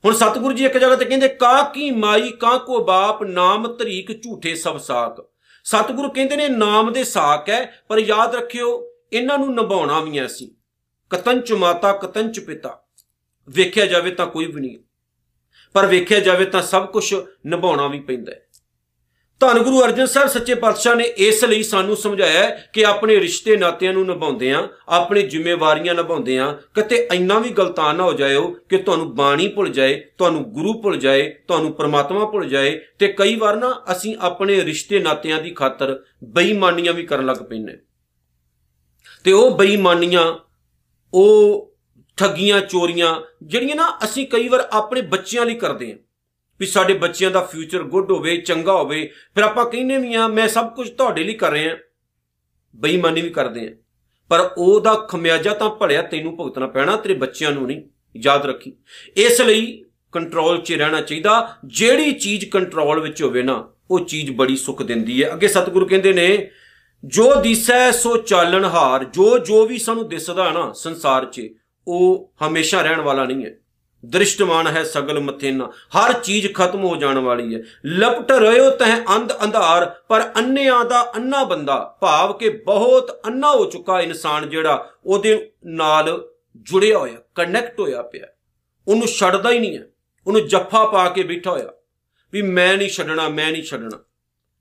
[0.05, 4.23] ਹੁਣ ਸਤਿਗੁਰੂ ਜੀ ਇੱਕ ਜਗ੍ਹਾ ਤੇ ਕਹਿੰਦੇ, ਕਾ ਕੀ ਮਾਈ, ਕਾਂ ਕੋ ਬਾਪ, ਨਾਮ ਤਰੀਕ
[4.23, 5.29] ਝੂਠੇ ਸਭ ਸਾਖ
[5.63, 10.27] ਸਤਿਗੁਰੂ ਕਹਿੰਦੇ ਨੇ, ਨਾਮ ਦੇ ਸਾਖ ਹੈ, ਪਰ ਯਾਦ ਰੱਖਿਓ, ਇਹਨਾਂ ਨੂੰ ਨਿਭਾਉਣਾ ਵੀ ਐ
[10.27, 10.55] ਸੀ।
[11.09, 12.83] ਕਤੰਚ ਮਾਤਾ, ਕਤੰਚ ਪਿਤਾ।
[13.49, 14.77] ਵੇਖਿਆ ਜਾਵੇ ਤਾਂ ਕੋਈ ਵੀ ਨਹੀਂ।
[15.73, 18.41] ਪਰ ਵੇਖਿਆ ਜਾਵੇ ਤਾਂ ਸਭ ਕੁਝ ਨਿਭਾਉਣਾ ਵੀ ਪੈਂਦਾ ਹੈ।
[19.39, 23.93] ਧੰਨ ਗੁਰੂ ਅਰਜਨ ਸਾਹਿਬ ਸੱਚੇ ਪਾਤਸ਼ਾਹ ਨੇ ਇਸ ਲਈ ਸਾਨੂੰ ਸਮਝਾਇਆ ਕਿ ਆਪਣੇ ਰਿਸ਼ਤੇ ਨਾਤਿਆਂ
[23.93, 28.77] ਨੂੰ ਨਿਭਾਉਂਦੇ ਆ ਆਪਣੀ ਜ਼ਿੰਮੇਵਾਰੀਆਂ ਨਿਭਾਉਂਦੇ ਆ ਕਿਤੇ ਇੰਨਾ ਵੀ ਗਲਤਾਨ ਨਾ ਹੋ ਜਾਇਓ ਕਿ
[28.77, 33.55] ਤੁਹਾਨੂੰ ਬਾਣੀ ਭੁੱਲ ਜਾਏ, ਤੁਹਾਨੂੰ ਗੁਰੂ ਭੁੱਲ ਜਾਏ, ਤੁਹਾਨੂੰ ਪ੍ਰਮਾਤਮਾ ਭੁੱਲ ਜਾਏ ਤੇ ਕਈ ਵਾਰ
[33.55, 37.77] ਨਾ ਅਸੀਂ ਆਪਣੇ ਰਿਸ਼ਤੇ ਨਾਤਿਆਂ ਦੀ ਖਾਤਰ ਬੇਈਮਾਨੀਆਂ ਵੀ ਕਰਨ ਲੱਗ ਪੈਂਦੇ
[39.23, 40.33] ਤੇ ਉਹ ਬੇਈਮਾਨੀਆਂ,
[41.13, 41.76] ਉਹ
[42.17, 45.97] ਠੱਗੀਆਂ, ਚੋਰੀਆਂ, ਜਿਹੜੀਆਂ ਨਾ ਅਸੀਂ ਕਈ ਵਾਰ ਆਪਣੇ ਬੱਚਿਆਂ ਲਈ ਕਰਦੇ ਹਾਂ।
[46.59, 50.47] ਵੀ ਸਾਡੇ ਬੱਚਿਆਂ ਦਾ ਫਿਊਚਰ ਗੁੱਡ ਹੋਵੇ, ਚੰਗਾ ਹੋਵੇ, ਫਿਰ ਆਪਾਂ ਕਹਿੰਨੇ ਵੀ ਆ ਮੈਂ
[50.47, 51.75] ਸਭ ਕੁਝ ਤੁਹਾਡੇ ਲਈ ਕਰ ਰਿਹਾ
[52.75, 53.71] ਬੇਈਮਾਨੀ ਵੀ ਕਰਦੇ ਆ
[54.29, 57.81] ਪਰ ਉਹਦਾ ਖਮਿਆਜਾ ਤਾਂ ਭੜਿਆ ਤੈਨੂੰ ਭੁਗਤਣਾ ਪੈਣਾ, ਤੇਰੇ ਬੱਚਿਆਂ ਨੂੰ ਨਹੀਂ।
[58.17, 58.73] ਯਾਦ ਰੱਖੀ।
[59.17, 64.55] ਇਸ ਲਈ ਕੰਟਰੋਲ 'ਚ ਰਹਿਣਾ ਚਾਹੀਦਾ। ਜਿਹੜੀ ਚੀਜ਼ ਕੰਟਰੋਲ ਵਿੱਚ ਹੋਵੇ ਨਾ, ਉਹ ਚੀਜ਼ ਬੜੀ
[64.55, 66.51] ਸੁੱਖ ਦਿੰਦੀ ਹੈ। ਅੱਗੇ ਸਤਿਗੁਰੂ ਕਹਿੰਦੇ ਨੇ,
[67.05, 71.41] ਜੋ ਦਿਸੈ ਸੋ ਚਾਲਣ ਹਾਰ ਜੋ ਜੋ ਵੀ ਸਾਨੂੰ ਦਿਸਦਾ ਨਾ ਸੰਸਾਰ 'ਚ
[71.87, 73.55] ਉਹ ਹਮੇਸ਼ਾ ਰਹਿਣ ਵਾਲਾ ਨਹੀਂ ਹੈ।
[74.05, 79.33] ਦ੍ਰਿਸ਼ਟਮਾਨ ਹੈ ਸਗਲ ਮਥੇਨਾ। ਹਰ ਚੀਜ਼ ਖਤਮ ਹੋ ਜਾਣ ਵਾਲੀ ਹੈ। ਲਪਟ ਰਿਓ ਤਹ ਅੰਧ
[79.43, 85.51] ਅੰਧਾਰ, ਪਰ ਅੰਨਿਆਂ ਦਾ ਅੰਨਾ ਬੰਦਾ ਭਾਵ ਕਿ ਬਹੁਤ ਅੰਨਾ ਹੋ ਚੁੱਕਾ ਇਨਸਾਨ ਜਿਹੜਾ ਉਹਦੇ
[85.65, 88.25] ਨਾਲ ਜੁੜਿਆ ਹੋਇਆ ਕਨੈਕਟ ਹੋਇਆ ਪਿਆ।
[88.87, 89.83] ਉਹਨੂੰ ਛੱਡਦਾ ਹੀ ਨਹੀਂ ਹੈ।
[90.27, 91.69] ਉਹਨੂੰ ਜੱਫਾ ਪਾ ਕੇ ਬੈਠਾ ਹੋਇਆ।
[92.31, 93.99] ਵੀ ਮੈਂ ਨਹੀਂ ਛੱਡਣਾ, ਮੈਂ ਨਹੀਂ ਛੱਡਣਾ।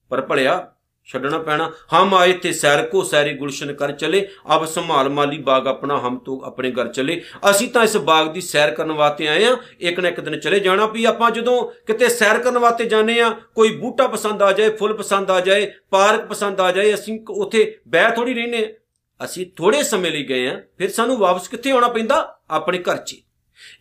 [0.09, 0.73] ਪਰ ਭਲਿਆ
[1.07, 5.67] ਛੱਡਣਾ ਪੈਣਾ। ਹਮ ਆਏ ਥੇ ਸੈਰ ਕੋ ਸੈਰੀ ਗੁਲਸ਼ਨ ਕਰ ਚਲੇ। ਅਬ ਸੰਭਾਲ ਮਾਲੀ ਬਾਗ
[5.67, 9.45] ਆਪਣਾ, ਹਮ ਤੋਂ ਆਪਣੇ ਘਰ ਚਲੇ। ਅਸੀਂ ਤਾਂ ਇਸ ਬਾਗ ਦੀ ਸੈਰ ਕਰਨ ਵਾਸਤੇ ਆਏ
[9.45, 13.21] ਆ। ਇੱਕ ਨਾ ਇੱਕ ਦਿਨ ਚਲੇ ਜਾਣਾ ਵੀ ਆਪਾਂ ਜਦੋਂ ਕਿਤੇ ਸੈਰ ਕਰਨ ਵਾਸਤੇ ਜਾਂਦੇ
[13.21, 17.21] ਆ, ਕੋਈ ਬੂਟਾ ਪਸੰਦ ਆ ਜਾਏ, ਫੁੱਲ ਪਸੰਦ ਆ ਜਾਏ, ਪਾਰਕ ਪਸੰਦ ਆ ਜਾਏ, ਅਸੀਂ
[17.31, 18.77] ਉੱਥੇ ਬਹਿ ਥੋੜੀ ਰਹਿੰਦੇ
[19.25, 22.39] ਅਸੀਂ ਥੋੜੇ ਸਮੇਂ ਲਈ ਗਏ ਆ, ਫਿਰ ਸਾਨੂੰ ਵਾਪਸ ਕਿੱਥੇ ਆਉਣਾ ਪੈਂਦਾ?
[22.51, 23.17] ਆਪਣੇ ਘਰ 'ਚ।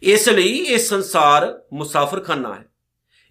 [0.03, 2.65] ਇਸ ਲਈ ਇਹ ਸੰਸਾਰ ਮੁਸਾਫਰਖਾਨਾ ਹੈ।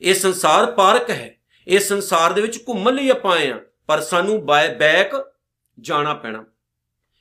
[0.03, 1.37] ਇਹ ਸੰਸਾਰ ਪਾਰਕ ਹੈ।
[1.69, 5.15] ਇਹ ਸੰਸਾਰ ਦੇ ਵਿੱਚ ਘੁੰਮਣ ਲਈ ਆਪਾਂ ਆਏ ਆ। ਪਰ ਸਾਨੂੰ ਬੈਕ
[5.79, 6.45] ਜਾਣਾ ਪੈਣਾ।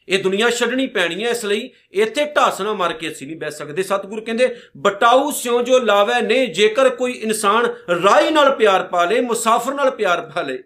[0.07, 3.83] ਇਹ ਦੁਨੀਆ ਛੱਡਣੀ ਪੈਣੀ ਹੈ, ਇਸ ਲਈ ਇੱਥੇ ਢਾਸਣਾ ਮਾਰ ਕੇ ਅਸੀਂ ਨਹੀਂ ਬੈ ਸਕਦੇ।
[3.83, 7.65] ਸਤਿਗੁਰ ਕਹਿੰਦੇ, ਬਟਾਊ ਸਿਉ ਜੋ ਲਾਵੇ ਨੇ, ਜੇਕਰ ਕੋਈ ਇਨਸਾਨ
[8.03, 10.57] ਰਾਈ ਨਾਲ ਪਿਆਰ ਪਾ ਲੇ, ਮੁਸਾਫਰ ਨਾਲ ਪਿਆਰ ਪਾ ਲੇ,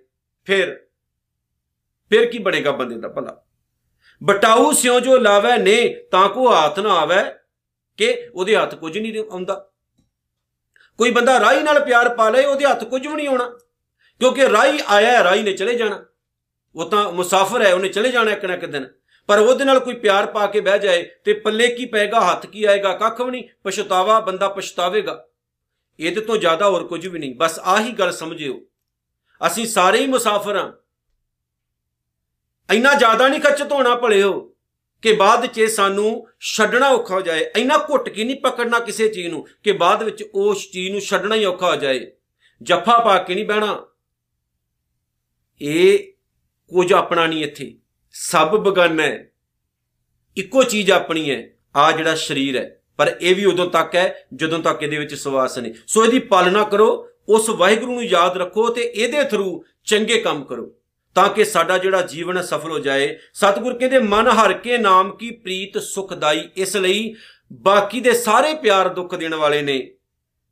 [0.48, 0.76] ਫਿਰ
[2.12, 3.36] ਫਿਰ ਕੀ ਬਣੇਗਾ ਬੰਦੇ ਦਾ ਭਲਾ?
[4.22, 5.78] ਬਟਾਊ ਸਿਉ ਜੋ ਲਾਵੇ ਨੇ,
[6.12, 7.24] ਤਾਂ ਕੋ ਹੱਥ ਨਾ ਆਵੇ
[8.00, 9.56] ਕਿ ਉਹਦੇ ਹੱਥ ਕੁਝ ਨਹੀਂ ਆਉਂਦਾ।
[11.00, 13.52] ਕੋਈ ਬੰਦਾ ਰਾਈ ਨਾਲ ਪਿਆਰ ਪਾ ਲੇ, ਉਹਦੇ ਹੱਥ ਕੁਝ ਵੀ ਨਹੀਂ ਆਉਣਾ।
[14.20, 16.06] ਕਿਉਂਕਿ ਰਾਈ ਆਇਆ ਹੈ ਰਾਈ ਨੇ ਚਲੇ ਜਾਣਾ।
[16.76, 18.88] ਉਹ ਤਾਂ ਮੁਸਾਫਰ ਹੈ, ਉਹਨੇ ਚਲੇ ਜਾਣਾ ਇੱਕ ਨਾ ਇੱਕ ਦਿਨ।
[19.28, 22.64] ਪਰ ਉਹਦੇ ਨਾਲ ਕੋਈ ਪਿਆਰ ਪਾ ਕੇ ਬਹਿ ਜਾਏ ਤੇ ਪੱਲੇ ਕੀ ਪਏਗਾ, ਹੱਥ ਕੀ
[22.64, 25.28] ਆਏਗਾ, ਕੱਖ ਵੀ ਨਹੀਂ, ਪਛਤਾਵਾ, ਬੰਦਾ ਪਛਤਾਵੇਗਾ।
[26.00, 28.62] ਇਹਦੇ ਤੋਂ ਜ਼ਿਆਦਾ ਹੋਰ ਕੁਝ ਵੀ ਨਹੀਂ। ਬਸ ਆਹੀ ਗੱਲ ਸਮਝਿਓ।
[29.48, 30.74] ਅਸੀਂ ਸਾਰੇ ਹੀ ਮੁਸਾਫਰ ਹਾਂ।
[32.74, 34.56] ਇੰਨਾ ਜ਼ਿਆਦਾ ਨਹੀਂ ਖੱਚ ਧੋਣਾ ਭਲਿਓ
[35.02, 39.28] ਕਿ ਬਾਅਦ 'ਚ ਸਾਨੂੰ ਛੱਡਣਾ ਔਖਾ ਹੋ ਜਾਏ। ਇੰਨਾ ਘੁੱਟ ਕੇ ਨਹੀਂ ਪਕੜਨਾ ਕਿਸੇ ਚੀਜ਼
[39.28, 42.12] ਨੂੰ ਕਿ ਬਾਅਦ ਵਿੱਚ ਉਸ ਚੀਜ਼ ਨੂੰ ਛੱਡਣਾ ਹੀ ਔਖਾ ਹੋ ਜਾਏ।
[42.62, 43.86] ਜੱਫਾ ਪਾ ਕੇ ਨਹੀਂ ਬਹਿਣਾ।
[45.62, 46.00] ਇਹ
[46.70, 47.78] ਕੁਝ ਆਪਣਾ ਨਹੀਂ ਇੱਥੇ।
[48.12, 49.30] ਸਭ ਬਗਾਨਾ ਹੈ।
[50.38, 54.60] ਇੱਕੋ ਚੀਜ਼ ਆਪਣੀ ਹੈ। ਆ ਜਿਹੜਾ ਸਰੀਰ ਹੈ। ਪਰ ਇਹ ਵੀ ਉਦੋਂ ਤੱਕ ਹੈ ਜਦੋਂ
[54.60, 58.82] ਤੱਕ ਇਹਦੇ ਵਿੱਚ ਸਵਾਸ ਨੇ ਸੋ ਇਹਦੀ ਪਾਲਣਾ ਕਰੋ, ਉਸ ਵਾਹਿਗੁਰੂ ਨੂੰ ਯਾਦ ਰੱਖੋ ਤੇ
[58.82, 60.76] ਇਹਦੇ ਥਰੂ ਚੰਗੇ ਕੰਮ ਕਰੋ।
[61.16, 65.32] ਤਾਂ ਕਿ ਸਾਡਾ ਜਿਹੜਾ ਜੀਵਨ ਸਫਲ ਹੋ ਜਾਏ। ਸਤਿਗੁਰ ਕਹਿੰਦੇ, ਮਨ ਹਰ ਕੇ ਨਾਮ ਕੀ
[65.32, 67.16] ਪ੍ਰੀਤ ਸੁਖਦਾਈ। ਇਸ ਲਈ
[67.54, 69.92] ਬਾਕੀ ਦੇ ਸਾਰੇ ਪਿਆਰ ਦੁੱਖ ਦੇਣ ਵਾਲੇ ਨੇ।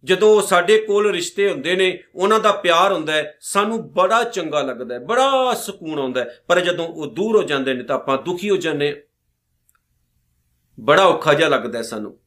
[0.03, 4.95] ਜਦੋਂ ਸਾਡੇ ਕੋਲ ਰਿਸ਼ਤੇ ਹੁੰਦੇ ਨੇ, ਉਹਨਾਂ ਦਾ ਪਿਆਰ ਹੁੰਦਾ ਹੈ, ਸਾਨੂੰ ਬੜਾ ਚੰਗਾ ਲੱਗਦਾ
[4.95, 8.49] ਹੈ, ਬੜਾ ਸਕੂਨ ਆਉਂਦਾ ਹੈ। ਪਰ ਜਦੋਂ ਉਹ ਦੂਰ ਹੋ ਜਾਂਦੇ ਨੇ ਤਾਂ ਆਪਾਂ ਦੁਖੀ
[8.49, 9.03] ਹੋ ਜਾਂਦੇ
[10.79, 12.19] ਬੜਾ ਔਖਾ ਜਿਹਾ ਲੱਗਦਾ ਹੈ ਸਾਨੂੰ।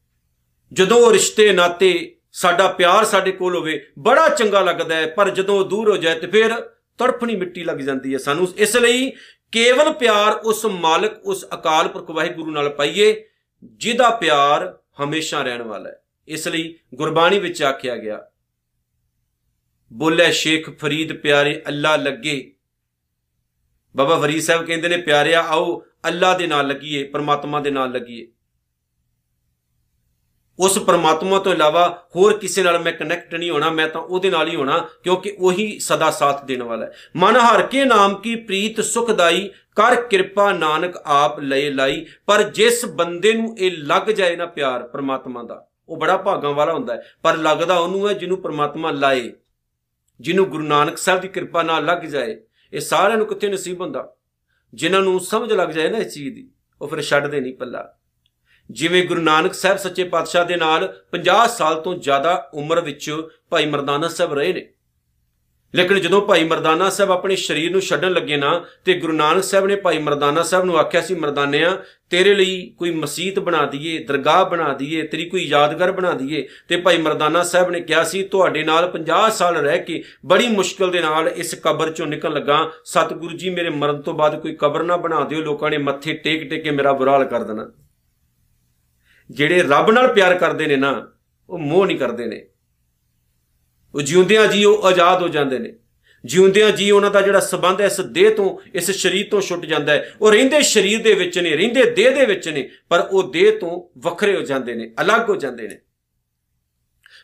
[0.72, 5.58] ਜਦੋਂ ਉਹ ਰਿਸ਼ਤੇ ਨਾਤੇ ਸਾਡਾ ਪਿਆਰ ਸਾਡੇ ਕੋਲ ਹੋਵੇ, ਬੜਾ ਚੰਗਾ ਲੱਗਦਾ ਹੈ। ਪਰ ਜਦੋਂ
[5.58, 6.54] ਉਹ ਦੂਰ ਹੋ ਜਾਏ ਤੇ ਫਿਰ
[6.98, 9.12] ਤੜਫਣੀ ਮਿੱਟੀ ਲੱਗ ਜਾਂਦੀ ਹੈ ਸਾਨੂੰ। ਇਸ ਲਈ
[9.52, 13.24] ਕੇਵਲ ਪਿਆਰ ਉਸ ਮਾਲਕ, ਉਸ ਅਕਾਲ ਪੁਰਖ ਵਾਹਿਗੁਰੂ ਨਾਲ ਪਾਈਏ,
[13.64, 18.20] ਜਿਹਦਾ ਪਿਆਰ ਹਮੇਸ਼ਾ ਰਹਿਣ ਵਾਲਾ ਹੈ। ਇਸ ਲਈ ਗੁਰਬਾਣੀ ਵਿੱਚ ਆਖਿਆ ਗਿਆ,
[19.90, 22.40] ਬੋਲੇ ਸ਼ੇਖ ਫਰੀਦ ਪਿਆਰੇ ਅੱਲਾ ਲੱਗੇ।
[23.94, 28.26] ਬਾਬਾ ਫਰੀਦ ਸਾਹਿਬ ਕਹਿੰਦੇ ਨੇ ਪਿਆਰਿਆ ਆਓ, ਅੱਲਾ ਦੇ ਨਾਲ ਲੱਗੀਏ, ਪਰਮਾਤਮਾ ਦੇ ਨਾਲ ਲੱਗੀਏ।
[30.58, 34.48] ਉਸ ਪਰਮਾਤਮਾ ਤੋਂ ਇਲਾਵਾ ਹੋਰ ਕਿਸੇ ਨਾਲ ਮੈਂ ਕਨੈਕਟ ਨਹੀਂ ਹੋਣਾ, ਮੈਂ ਤਾਂ ਉਹਦੇ ਨਾਲ
[34.48, 38.80] ਹੀ ਹੋਣਾ, ਕਿਉਂਕਿ ਉਹੀ ਸਦਾ ਸਾਥ ਦੇਣ ਵਾਲਾ ਹੈ। ਮਨ ਹਰ ਕੇ ਨਾਮ ਕੀ ਪ੍ਰੀਤ
[38.80, 44.46] ਸੁਖਦਾਈ ਕਰ ਕਿਰਪਾ ਨਾਨਕ ਆਪ ਲੈ ਲਾਈ, ਪਰ ਜਿਸ ਬੰਦੇ ਨੂੰ ਇਹ ਲੱਗ ਜਾਏ ਨਾ
[44.48, 48.90] ਪਿਆਰ ਪਰਮਾਤਮਾ ਦਾ ਉਹ ਬੜਾ ਭਾਗਾਂ ਵਾਲਾ ਹੁੰਦਾ ਹੈ। ਪਰ ਲੱਗਦਾ ਉਹਨੂੰ ਹੈ ਜਿਹਨੂੰ ਪ੍ਰਮਾਤਮਾ
[48.90, 49.32] ਲਾਏ,
[50.20, 52.40] ਜਿਹਨੂੰ ਗੁਰੂ ਨਾਨਕ ਸਾਹਿਬ ਦੀ ਕਿਰਪਾ ਨਾਲ ਲੱਗ ਜਾਏ,
[52.72, 54.14] ਇਹ ਸਾਰਿਆਂ ਨੂੰ ਕਿੱਥੇ ਨਸੀਬ ਹੁੰਦਾ?
[54.74, 56.50] ਜਿਨ੍ਹਾਂ ਨੂੰ ਸਮਝ ਲੱਗ ਜਾਏ ਨਾ ਇਸ ਚੀਜ਼ ਦੀ,
[56.82, 57.94] ਉਹ ਫਿਰ ਛੱਡਦੇ ਨਹੀਂ ਪੱਲਾ।
[58.70, 63.16] ਜਿਵੇਂ ਗੁਰੂ ਨਾਨਕ ਸਾਹਿਬ ਸੱਚੇ ਪਾਤਸ਼ਾਹ ਦੇ ਨਾਲ 50 ਸਾਲ ਤੋਂ ਜ਼ਿਆਦਾ ਉਮਰ ਵਿੱਚ
[63.50, 64.72] ਭਾਈ ਮਰਦਾਨਾ ਸਾਹਿਬ ਰਹੇ ਨੇ
[65.74, 69.66] ਲੇਕਿਨ ਜਦੋਂ ਭਾਈ ਮਰਦਾਨਾ ਸਾਹਿਬ ਆਪਣੇ ਸਰੀਰ ਨੂੰ ਛੱਡਣ ਲੱਗੇ ਨਾ, ਤੇ ਗੁਰੂ ਨਾਨਕ ਸਾਹਿਬ
[69.66, 71.76] ਨੇ ਭਾਈ ਮਰਦਾਨਾ ਸਾਹਿਬ ਨੂੰ ਆਖਿਆ ਸੀ, ਮਰਦਾਨਿਆਂ,
[72.10, 76.76] ਤੇਰੇ ਲਈ ਕੋਈ ਮਸਜਿਦ ਬਣਾ ਦਈਏ, ਦਰਗਾਹ ਬਣਾ ਦਈਏ, ਤੇਰੀ ਕੋਈ ਯਾਦਗਾਰ ਬਣਾ ਦਈਏ। ਤੇ
[76.76, 81.00] ਭਾਈ ਮਰਦਾਨਾ ਸਾਹਿਬ ਨੇ ਕਿਹਾ ਸੀ, ਤੁਹਾਡੇ ਨਾਲ 50 ਸਾਲ ਰਹਿ ਕੇ ਬੜੀ ਮੁਸ਼ਕਲ ਦੇ
[81.00, 84.96] ਨਾਲ ਇਸ ਕਬਰ ਚੋਂ ਨਿਕਲ ਲੱਗਾ। ਸਤਿਗੁਰੂ ਜੀ, ਮੇਰੇ ਮਰਨ ਤੋਂ ਬਾਅਦ ਕੋਈ ਕਬਰ ਨਾ
[84.96, 87.70] ਬਣਾ ਦਿਓ, ਲੋਕਾਂ ਨੇ ਮੱਥੇ ਟੇਕ ਟੇਕ ਕੇ ਮੇਰਾ ਬੁਰਾ ਹਾਲ ਕਰ ਦੇਣਾ।
[89.30, 91.08] ਜਿਹੜੇ ਰੱਬ ਨਾਲ ਪਿਆਰ ਕਰਦੇ ਨੇ ਨਾ,
[91.50, 92.46] ਉਹ ਮੋਹ ਨਹੀਂ ਕਰਦੇ ਨੇ।
[93.98, 95.74] ਉਹ ਜਿਉਂਦਿਆਂ ਜੀ ਉਹ ਆਜ਼ਾਦ ਹੋ ਜਾਂਦੇ ਨੇ।
[96.24, 99.92] ਜਿਉਂਦਿਆਂ ਜੀ ਉਹਨਾਂ ਦਾ ਜਿਹੜਾ ਸਬੰਧ ਹੈ, ਇਸ ਦੇਹ ਤੋਂ, ਇਸ ਸਰੀਰ ਤੋਂ ਛੁੱਟ ਜਾਂਦਾ
[99.92, 103.58] ਹੈ। ਉਹ ਰਹਿੰਦੇ ਸਰੀਰ ਦੇ ਵਿੱਚ ਨੇ, ਰਹਿੰਦੇ ਦੇਹ ਦੇ ਵਿੱਚ ਨੇ, ਪਰ ਉਹ ਦੇਹ
[103.58, 105.78] ਤੋਂ ਵੱਖਰੇ ਹੋ ਜਾਂਦੇ ਨੇ, ਅਲੱਗ ਹੋ ਜਾਂਦੇ ਨੇ।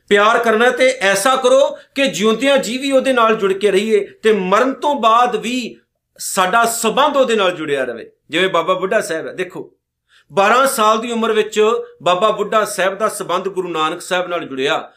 [0.08, 4.32] ਪਿਆਰ ਕਰਨਾ ਤੇ ਐਸਾ ਕਰੋ ਕਿ ਜਿਉਂਦਿਆਂ ਜੀ ਵੀ ਉਹਦੇ ਨਾਲ ਜੁੜ ਕੇ ਰਹੀਏ ਤੇ
[4.32, 5.76] ਮਰਨ ਤੋਂ ਬਾਅਦ ਵੀ
[6.18, 9.76] ਸਾਡਾ ਸਬੰਧ ਉਹਦੇ ਨਾਲ ਜੁੜਿਆ ਰਵੇ। ਜਿਵੇਂ ਬਾਬਾ ਬੁੱਢਾ ਸਾਹਿਬ ਹੈ, ਦੇਖੋ
[10.32, 11.62] 12 ਸਾਲ ਦੀ ਉਮਰ ਵਿੱਚ
[12.02, 14.92] ਬਾਬਾ ਬੁੱਢਾ ਸਾਹਿਬ ਦਾ ਸਬੰਧ ਗੁਰੂ ਨਾਨਕ ਸਾਹਿਬ ਨਾਲ ਜੁੜਿਆ।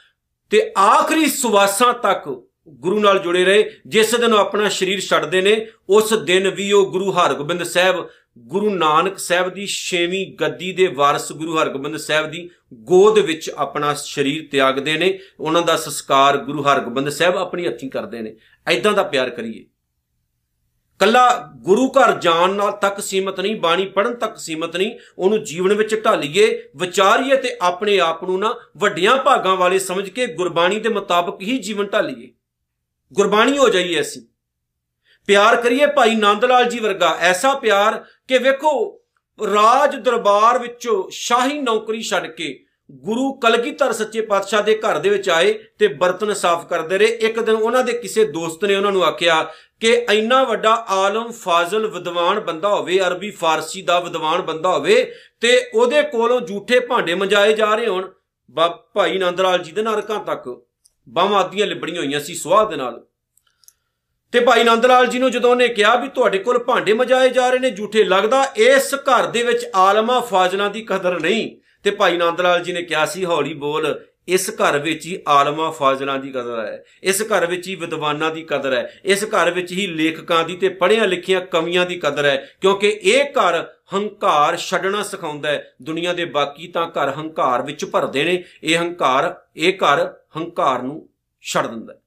[0.49, 5.67] ਤੇ ਆਖਰੀ ਸਵਾਸਾਂ ਤੱਕ ਗੁਰੂ ਨਾਲ ਜੁੜੇ ਰਹੇ। ਜਿਸ ਦਿਨ ਉਹ ਆਪਣਾ ਸਰੀਰ ਛੱਡਦੇ ਨੇ,
[5.89, 11.31] ਉਸ ਦਿਨ ਵੀ ਉਹ ਗੁਰੂ ਹਰਗੋਬਿੰਦ ਸਾਹਿਬ, ਗੁਰੂ ਨਾਨਕ ਸਾਹਿਬ ਦੀ 6ਵੀਂ ਗੱਦੀ ਦੇ ਵਾਰਿਸ
[11.31, 17.09] ਗੁਰੂ ਹਰਗੋਬਿੰਦ ਸਾਹਿਬ ਦੀ ਗੋਦ ਵਿੱਚ ਆਪਣਾ ਸਰੀਰ ਤਿਆਗਦੇ ਨੇ। ਉਹਨਾਂ ਦਾ ਸੰਸਕਾਰ ਗੁਰੂ ਹਰਗੋਬਿੰਦ
[17.09, 18.35] ਸਾਹਿਬ ਆਪਣੀ ਹੱਥੀਂ ਕਰਦੇ ਨੇ।
[18.67, 19.65] ਐਦਾਂ ਦਾ ਪਿਆਰ ਕਰੀਏ।
[20.99, 21.29] ਕੱਲਾ
[21.63, 25.95] ਗੁਰੂ ਘਰ ਜਾਣ ਨਾਲ ਤੱਕ ਸੀਮਤ ਨਹੀਂ, ਬਾਣੀ ਪੜਨ ਤੱਕ ਸੀਮਤ ਨਹੀਂ, ਉਹਨੂੰ ਜੀਵਨ ਵਿੱਚ
[25.95, 31.41] ਢਾਲੀਏ ਵਿਚਾਰੀਏ ਤੇ ਆਪਣੇ ਆਪ ਨੂੰ ਨਾ ਵੱਡੀਆਂ ਭਾਗਾਂ ਵਾਲੇ ਸਮਝ ਕੇ ਗੁਰਬਾਣੀ ਦੇ ਮੁਤਾਬਕ
[31.41, 32.31] ਹੀ ਜੀਵਨ ਢਾਲੀਏ
[33.11, 34.21] ਗੁਰਬਾਣੀ ਹੋ ਜਾਈਏ ਅਸੀਂ
[35.29, 39.01] ਪਿਆਰ ਕਰੀਏ ਭਾਈ ਨੰਦ ਲਾਲ ਜੀ ਵਰਗਾ, ਐਸਾ ਪਿਆਰ ਕਿ ਵੇਖੋ,
[39.39, 42.47] ਰਾਜ ਦਰਬਾਰ ਵਿੱਚੋਂ ਸ਼ਾਹੀ ਨੌਕਰੀ ਛੱਡ ਕੇ
[42.91, 47.39] ਗੁਰੂ ਕਲਗੀਧਰ ਸੱਚੇ ਪਾਤਸ਼ਾਹ ਦੇ ਘਰ ਦੇ ਵਿੱਚ ਆਏ ਤੇ ਬਰਤਨ ਸਾਫ਼ ਕਰਦੇ ਰਹੇ। ਇੱਕ
[47.39, 49.41] ਦਿਨ ਉਹਨਾਂ ਦੇ ਕਿਸੇ ਦੋਸਤ ਨੇ ਉਹਨਾਂ ਨੂੰ ਆਖਿਆ
[49.79, 55.59] ਕਿ ਇੰਨਾ ਵੱਡਾ ਆਲਮ ਫਾਜ਼ਲ ਵਿਦਵਾਨ ਬੰਦਾ ਹੋਵੇ, ਅਰਬੀ ਫਾਰਸੀ ਦਾ ਵਿਦਵਾਨ ਬੰਦਾ ਹੋਵੇ ਤੇ
[55.73, 58.09] ਉਹਦੇ ਕੋਲੋਂ ਝੂਠੇ ਭਾਂਡੇ ਮੰਜਾਏ ਜਾ ਰਹੇ ਹੋਣ।
[58.93, 60.49] ਭਾਈ ਨੰਦ ਲਾਲ ਜੀ ਦੇ ਨਰਕਾਂ ਤੱਕ
[61.09, 63.05] ਬਾਹਾਂ ਆਦੀਆਂ ਲਿਬੜੀਆਂ ਹੋਈਆਂ ਸੀ ਸੁਆਹ ਦੇ ਨਾਲ।
[64.33, 67.49] ਤੇ ਭਾਈ ਨੰਦ ਲਾਲ ਜੀ ਨੂੰ ਜਦੋਂ ਉਹਨੇ ਕਿਹਾ ਵੀ ਤੁਹਾਡੇ ਕੋਲ ਭਾਂਡੇ ਮਜਾਏ ਜਾ
[67.49, 72.17] ਰਹੇ ਨੇ, ਝੂਠੇ ਲੱਗਦਾ, ਇਸ ਘਰ ਦੇ ਵਿੱਚ ਆਲਮਾ ਫਾਜ਼ਲਾਂ ਦੀ ਕਦਰ ਨਹੀਂ। ਤੇ ਭਾਈ
[72.17, 73.85] ਨੰਦ ਲਾਲ ਜੀ ਨੇ ਕਿਹਾ ਸੀ, ਹੌਲੀ ਬੋਲ,
[74.27, 78.43] ਇਸ ਘਰ ਵਿੱਚ ਹੀ ਆਲਮਾ ਫਾਜ਼ਲਾਂ ਦੀ ਕਦਰ ਹੈ, ਇਸ ਘਰ ਵਿੱਚ ਹੀ ਵਿਦਵਾਨਾਂ ਦੀ
[78.43, 82.35] ਕਦਰ ਹੈ, ਇਸ ਘਰ ਵਿੱਚ ਹੀ ਲੇਖਕਾਂ ਦੀ ਤੇ ਪੜ੍ਹਿਆਂ ਲਿਖੀਆਂ ਕਵੀਆਂ ਦੀ ਕਦਰ ਹੈ,
[82.61, 83.63] ਕਿਉਂਕਿ ਇਹ ਘਰ
[83.93, 89.33] ਹੰਕਾਰ ਛੱਡਣਾ ਸਿਖਾਉਂਦਾ ਹੈ, ਦੁਨੀਆ ਦੇ ਬਾਕੀ ਤਾਂ ਘਰ ਹੰਕਾਰ ਵਿੱਚ ਭਰਦੇ ਨੇ, ਇਹ ਹੰਕਾਰ,
[89.55, 90.05] ਇਹ ਘਰ
[90.37, 91.09] ਹੰਕਾਰ ਨੂੰ
[91.43, 91.99] ਛੱਡ ਦਿੰਦਾ ਹੈ।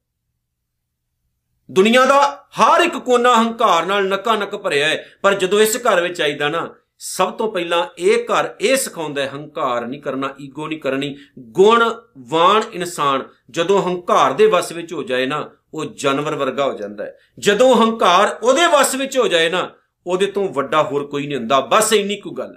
[1.70, 2.20] ਦੁਨੀਆ ਦਾ
[2.60, 6.48] ਹਰ ਇੱਕ ਕੋਨਾ ਹੰਕਾਰ ਨਾਲ ਨਕਾ ਨਕ ਭਰਿਆ ਹੈ, ਪਰ ਜਦੋਂ ਇਸ ਘਰ ਵਿੱਚ ਆਈਦਾ
[6.48, 6.68] ਨਾ
[7.02, 12.62] ਸਭ ਤੋਂ ਪਹਿਲਾਂ ਇਹ ਘਰ ਇਹ ਸਿਖਾਉਂਦਾ ਹੈ, ਹੰਕਾਰ ਨਹੀਂ ਕਰਨਾ, ਈਗੋ ਨਹੀਂ ਕਰਨੀ ਗੁਣਵਾਨ
[12.72, 17.18] ਇਨਸਾਨ ਜਦੋਂ ਹੰਕਾਰ ਦੇ ਵਸ ਵਿੱਚ ਹੋ ਜਾਏ ਨਾ, ਉਹ ਜਾਨਵਰ ਵਰਗਾ ਹੋ ਜਾਂਦਾ ਹੈ।
[17.38, 19.74] ਜਦੋਂ ਹੰਕਾਰ ਉਹਦੇ ਵਸ ਵਿੱਚ ਹੋ ਜਾਏ ਨਾ,
[20.06, 22.56] ਉਹਦੇ ਤੋਂ ਵੱਡਾ ਹੋਰ ਕੋਈ ਨਹੀਂ ਹੁੰਦਾ, ਬਸ ਇੰਨੀ ਕੁ ਗੱਲ।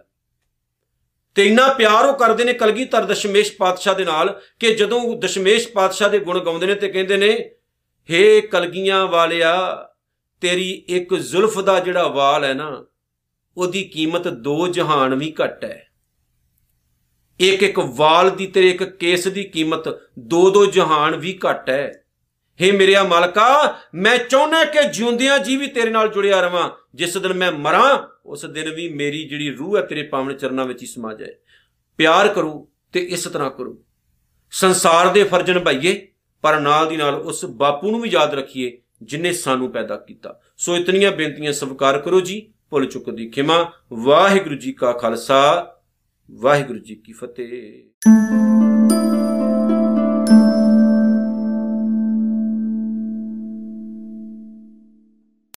[1.35, 6.09] ਤੇ ਇੰਨਾ ਪਿਆਰ ਉਹ ਕਰਦੇ ਨੇ ਕਲਗੀਧਰ ਦਸ਼ਮੇਸ਼ ਪਾਤਸ਼ਾਹ ਦੇ ਨਾਲ ਕਿ ਜਦੋਂ ਦਸ਼ਮੇਸ਼ ਪਾਤਸ਼ਾਹ
[6.09, 7.55] ਦੇ ਗੁਣ ਗਾਉਂਦੇ ਨੇ ਤੇ ਕਹਿੰਦੇ ਨੇ,
[8.09, 9.85] ਹੇ ਕਲਗੀਆਂ ਵਾਲਿਆ,
[10.41, 12.85] ਤੇਰੀ ਇੱਕ ਜ਼ੁਲਫ ਦਾ ਜਿਹੜਾ ਵਾਲ ਹੈ ਨਾ
[13.57, 15.87] ਉਹਦੀ ਕੀਮਤ ਦੋ ਜਹਾਨ ਵੀ ਘੱਟ ਹੈ।
[17.39, 21.91] ਇੱਕ ਇੱਕ ਵਾਲ ਦੀ ਤੇਰੇ ਇੱਕ ਕੇਸ ਦੀ ਕੀਮਤ ਦੋ ਦੋ ਜਹਾਨ ਵੀ ਘੱਟ ਹੈ।
[22.61, 27.33] ਹੇ ਮੇਰਿਆ ਮਾਲਕਾ, ਮੈਂ ਚਾਹੁੰਦਾ ਕਿ ਜਿਉਂਦਿਆਂ ਜੀ ਵੀ ਤੇਰੇ ਨਾਲ ਜੁੜਿਆ ਰਵਾਂ। ਜਿਸ ਦਿਨ
[27.33, 31.13] ਮੈਂ ਮਰਾਂ, ਉਸ ਦਿਨ ਵੀ ਮੇਰੀ ਜਿਹੜੀ ਰੂਹ ਹੈ ਤੇਰੇ ਪਾਵਨ ਚਰਨਾਂ ਵਿੱਚ ਹੀ ਸਮਾ
[31.13, 31.35] ਜਾਏ।
[31.97, 33.83] ਪਿਆਰ ਕਰੋ ਤੇ ਇਸ ਤਰ੍ਹਾਂ ਕਰੋ।
[34.51, 36.07] ਸੰਸਾਰ ਦੇ ਫਰਜ਼ ਨਿਭਾਈਏ
[36.41, 40.77] ਪਰ ਨਾਲ ਦੀ ਨਾਲ ਉਸ ਬਾਪੂ ਨੂੰ ਵੀ ਯਾਦ ਰੱਖੀਏ, ਜਿਨੇ ਸਾਨੂੰ ਪੈਦਾ ਕੀਤਾ। ਸੋ
[40.77, 45.73] ਇਤਨੀਆਂ ਬੇਨਤੀਆਂ ਸਵੀਕਾਰ ਕਰੋ ਜੀ। ਭੁੱਲ ਚੁੱਕ ਦੀ ਖਿਮਾ। ਵਾਹਿਗੁਰੂ ਜੀ ਕਾ ਖਾਲਸਾ
[46.31, 48.62] ਵਾਹਿਗੁਰੂ ਜੀ ਕੀ ਫਤਿਹ।